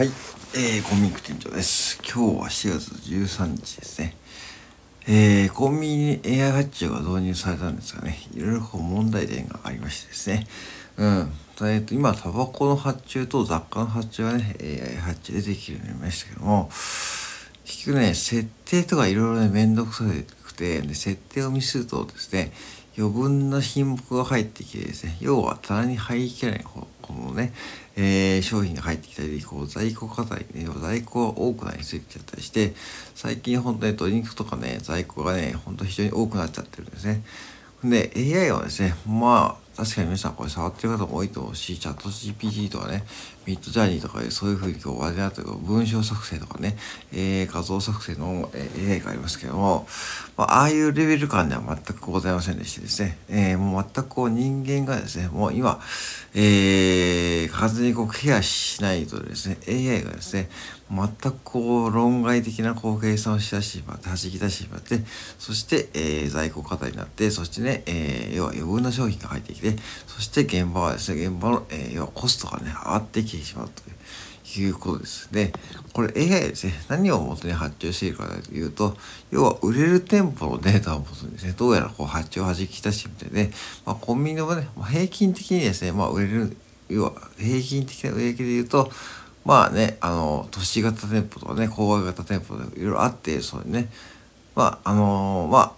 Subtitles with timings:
[0.00, 0.08] はい、
[0.54, 2.00] えー、コンビニ店長です。
[2.02, 4.16] 今日は4月13日ですね。
[5.06, 10.46] えー、コンビニに AI 発注が導入されたんですがね、いろいろこう問題点がありましてですね。
[10.96, 11.30] うん。
[11.60, 16.70] えーと、今、タバコの発注と雑貨の発注がね、AI 発注でできるようになりましたけども、
[17.66, 20.24] 結局ね、設定とかいろいろね、めんどくさく
[20.60, 22.52] て、で設定をミスるとですね、
[22.98, 27.52] 余分な品目が入ってきてですね、要は棚に入りきれない、このね、
[27.96, 32.74] えー商品が入ってきたり、こう在庫課題ね、在庫が多くなりすぎちゃったりして、
[33.14, 37.22] 最近本当にドリンクとかね、在庫がね、ほんと非常に多くなっちゃってるんですね。
[37.82, 43.02] で、AI はですね、まあ、確かに皆さんこれ触ってる方も多いと思うし、チャット GPT とかね、
[43.46, 46.76] ミッドジャーニーとかでそういうふうにこう、話題になってる文章作成とかね、
[47.14, 49.86] えー画像作成の、えー AI がありますけども、
[50.36, 55.80] まあ、ああいうレベル感では全くございませんでしてですね、えーもう全くこう人間がですね、もう今、
[56.34, 60.48] えー完全にこうケアしないとですね、AI がですね、
[60.90, 65.00] 全くこう論外的なこう計算をしだしてしまって、弾き出してしまって、
[65.38, 73.96] そして、えー在庫過多になって、そしてね、えー要は余分な商品が入ってきて、そして現場はですね、現場の、えー要はコストがね、上がってきてしまうという。
[74.58, 75.32] いうことです。
[75.32, 75.52] で、
[75.92, 78.96] これ AI ですね、何を元に発注しているかというと、
[79.30, 83.52] 要は売れる店舗のデータを元にですね、どうやらこう発注を弾き出してみたいで、
[83.84, 86.56] まあ、コンビニのね、まあ、平均的にですね、まあ、売れる、
[86.90, 88.90] 要は平均的な売れ行きで言うと、
[89.44, 93.88] まあね、あの、都市型店舗とかね、郊外型店舗でいろいろあって、そうね、
[94.54, 95.72] まあ、あのまあ、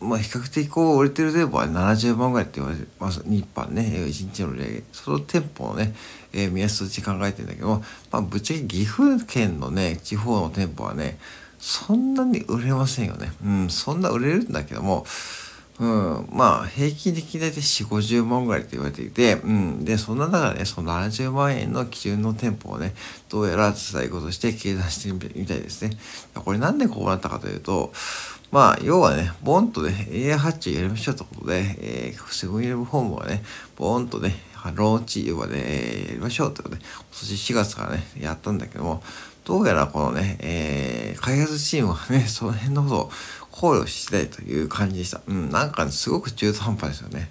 [0.00, 3.22] まあ、比較的こう売れてる店舗は70万ぐらいって言われてます。
[3.24, 4.82] 日販ね、1日の売り上げ。
[4.92, 5.94] その店舗のね、
[6.32, 11.18] えー目安として考えてるんだけど、まあ、ぶっちゃけ岐阜県のね、地方の店舗はね、
[11.58, 13.32] そんなに売れませんよね。
[13.44, 15.04] うん、そんな売れるんだけども、
[15.80, 22.94] うん、まあ、平均的に大体4、50万ぐらいって言われていて、うん、で、そんな中でね、その70万円の基準の店舗をね、
[23.28, 25.96] どうやら伝えことして計算してみたいですね。
[26.34, 27.92] これなんでこうなったかというと、
[28.50, 33.44] まあ、要はね、ボンとね、AI 発注やりましょうということで、えー、セブンイレブンホームがね、
[33.76, 34.34] ボンとね、
[34.74, 39.02] ローンチ、要はね、やりましょうということで、今年4月からね、やったんだけども、
[39.44, 43.10] どうやらこのね、えー開発チームはね、その辺のことを
[43.58, 45.20] 考慮してないという感じでした。
[45.26, 47.28] うん、なんか、すごく中途半端ですよね。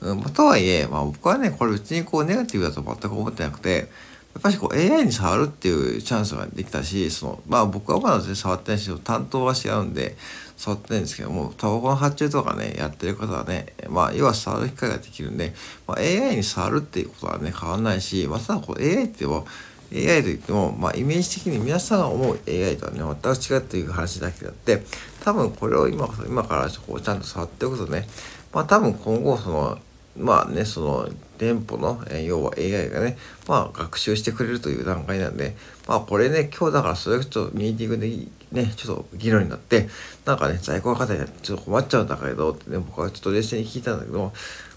[0.00, 3.88] うん、まあとはいえ、まあ僕はね、これ別にこうネガティブだと全く思ってなくて、
[4.34, 10.16] やっぱりこう AI に触るっていうチャンスができたし、その、まあ僕はまだ全然触ってないし、担当は違うんで、
[10.56, 15.54] 触ってないんですけども、タバコの発注とかね、やってる方はね、まあ要は触る機会ができるんで、
[15.86, 19.46] まあ AI に触るっていうことはね、変わらないし、まあただこう AI っても、
[19.92, 24.82] AI といっても、まあ、イメージ的に皆さんが思う AI とはね、全く違うという話だけであって、
[25.24, 28.06] 多分これを今今からこうちゃんと触っておくとね、
[28.52, 29.78] まあ多分今後その、
[30.18, 31.08] まあね、その
[31.38, 35.56] 店舗の、えー要は AI がね、まあ学習してくれるという段階なんで、
[35.86, 38.08] まあこれね、今日だからそれちょっとミーティングで
[38.52, 39.88] ね、ちょっと議論になって、
[40.24, 44.32] なんかね、在庫が方にちょっと困っちゃうんだけどってね、僕はちょっと冷静に聞いたんだけど、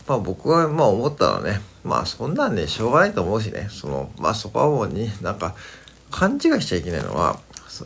[0.07, 5.55] まあ僕はまあ思ったのはね、まあそんなんね、しょうがないと思うしね、その、まあそこはもうに、なんか、
[6.11, 7.39] 勘違いしちゃいけないのは、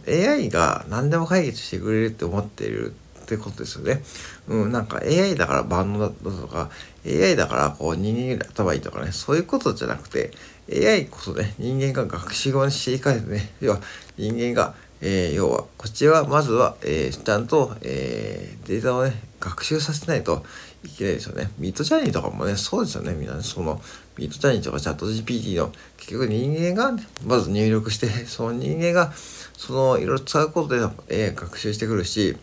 [0.08, 2.94] AI が何でも解決してくれるって思っている
[3.26, 4.04] ってことですよね。
[4.48, 6.70] うん、なんか AI だから万能だとか、
[7.06, 10.32] AI だからこう人間より頭いいとかね、そういうことじゃなくて、
[10.72, 13.80] AI こそね、人間が学習側にしていかないとね、要は
[14.18, 20.44] 人間が、えー要は、こっちはまずは、えーちゃんと、えーデータをね、学習させないと
[20.84, 21.52] いけないですよね。
[21.60, 23.82] ミッドジャーニーとかもね、そうですよね、みんなね、その、
[24.18, 29.14] ミッドジャーニーとかチャット GPT の、結局人間がね、まず入力して、その人間が、
[29.58, 30.78] その、いろいろ使うことで、
[31.10, 32.36] えー学習してくるし、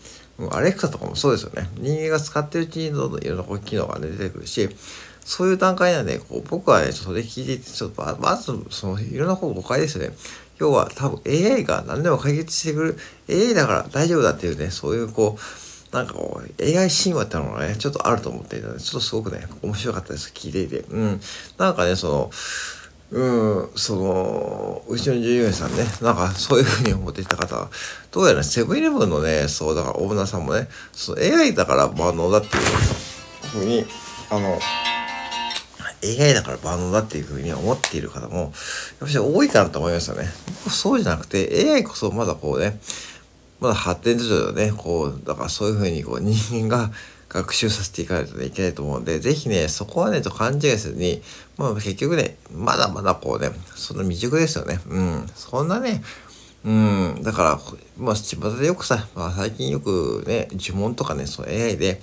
[0.50, 1.68] アレクサとかもそうですよね。
[1.76, 4.68] 人間が使ってるうちにどんどんいろんな機能が、ね、出てくるし、
[5.24, 10.14] そういう段階なんで、こう僕はね、それ聞いていて、ちょっとまず、その、いろんなこと誤解ですよね。
[10.58, 12.98] 要は多分 AI が何でも解決してくる、
[13.28, 20.32] AI だから大丈夫だっていうね、そういうこう、なんかこう、AI 神話ってのがね、ちょっとあると思っていたので、ちょっとすごくね、面白かったです。
[20.34, 20.78] 聞いていて。
[20.78, 21.20] うん。
[21.58, 22.30] なんかね、その、
[23.12, 27.70] うん、その、うちの従業員さんね、なんかそういうふうに思っていた方は、
[28.10, 32.62] どうやらセブンイレブンのね、そう、だからオーナーさんもね、その AI だから万能だっていう
[33.50, 33.84] ふうに、
[34.30, 34.58] あの、
[36.02, 38.50] AI だから万能だっていうふうに思っている方も、やっ
[39.00, 40.30] ぱり多いかなと思いますよね。
[40.70, 42.80] そうじゃなくて、AI こそまだこうね、
[43.60, 46.90] まだ発展途上でね、こう、だからそういうふうにこう人間が
[47.32, 51.22] 学習させていかないといけないと思うんで、ぜひね、そこはね、と勘違いせずに、
[51.56, 54.80] まあ結局ね、まだまだこうね、その未熟ですよね。
[54.86, 55.26] うん。
[55.34, 56.02] そんなね、
[56.64, 57.60] うん、だから、
[57.96, 62.00] まあ、巷でよくさ、まあ、最近よくね、呪文とかね、その AI で、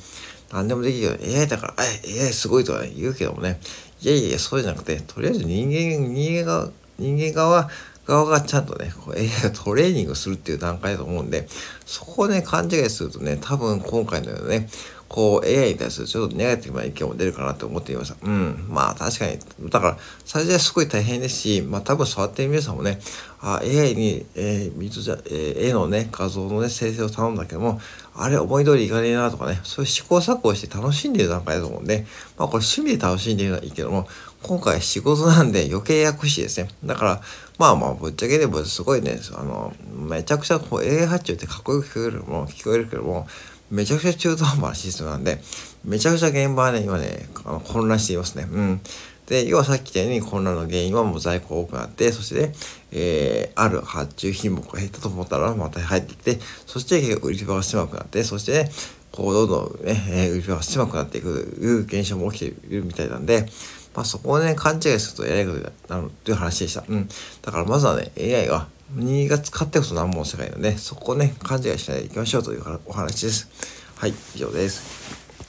[0.51, 1.11] 何でもできるよ。
[1.11, 3.59] AI だから、あ AI すごいとは言うけどもね、
[4.01, 7.69] いやいや、そうじゃなくて、とりあえず人間、人間が、人間側
[8.09, 11.47] 側がちゃんとね、こう AI をトレーニングするっていう段階だと思うんで、
[11.85, 14.67] そこをね、勘違いするとね、多分今回のようなね、
[15.09, 18.15] こう AI に対するちょっとネガティブな意見も出るかなと思っていました。
[18.23, 18.67] うん。
[18.69, 19.39] まあ確かに、
[19.69, 22.99] だから最初はすごい大変ですし、まあ多分触ってる皆さんもね、
[23.41, 27.81] あ AI に、えー、水じゃ、えー、絵のね、画像のね、生成を頼んだけども、
[28.15, 32.05] あれ思い通りいかねえなとかね、そういう試行錯誤して楽しんでる段階だと思うんで、
[32.37, 34.07] まあこれ趣味で楽しんでるのはいいけども、
[34.43, 36.69] 今回仕事なんで余計ややこしいですね。
[36.85, 37.21] だから、
[37.57, 43.27] まあまあ、ぶっちゃけでもすごいね、あの、めちゃくちゃこう AI 発注ってかっこよく聞こえるも、聞こえるけども、
[43.71, 45.39] めちゃくちゃ中途半端なシステムなんで、
[45.85, 47.29] めちゃくちゃ現場はね、今ね、
[47.65, 48.47] 混乱していますね。
[48.51, 48.81] うん。
[49.27, 52.53] で、要はさっき言ったように混乱の原因はもう在庫が多くなって、そしてね、
[52.91, 58.71] えー、ある発注品目が減ったと思ったらまた入ってきて、そして売り場が狭くなって、そしてね、
[59.11, 63.45] こうどんどんね、えー、売り場が狭くなっていくという現象も起きているみたいなんで、
[63.93, 66.83] まあそこをね、勘違いするとやりことになるという話でした。
[66.87, 67.07] うん。
[67.43, 73.47] だからまずはね、AI が2月買ってこそ何も世界なので、そこをね、勘違いしないでいきましょうというお話です。
[73.95, 75.18] はい、以上です。